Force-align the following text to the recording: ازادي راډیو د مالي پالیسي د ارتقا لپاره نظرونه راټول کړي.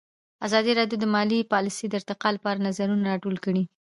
ازادي 0.47 0.71
راډیو 0.79 0.97
د 1.01 1.05
مالي 1.15 1.39
پالیسي 1.53 1.85
د 1.87 1.93
ارتقا 1.99 2.29
لپاره 2.35 2.63
نظرونه 2.67 3.03
راټول 3.11 3.35
کړي. 3.45 3.63